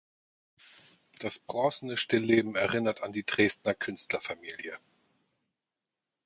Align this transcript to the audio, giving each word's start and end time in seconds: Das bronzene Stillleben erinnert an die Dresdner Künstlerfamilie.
Das 1.19 1.37
bronzene 1.37 1.95
Stillleben 1.95 2.55
erinnert 2.55 3.03
an 3.03 3.13
die 3.13 3.23
Dresdner 3.23 3.75
Künstlerfamilie. 3.75 4.79